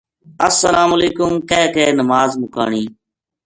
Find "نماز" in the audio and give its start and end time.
1.99-2.29